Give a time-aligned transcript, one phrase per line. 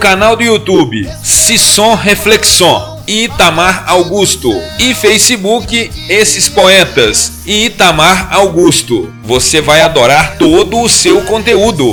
[0.00, 4.50] Canal do YouTube Sisson Reflexão e Itamar Augusto.
[4.78, 9.12] E Facebook Esses Poetas e Itamar Augusto.
[9.22, 11.86] Você vai adorar todo o seu conteúdo.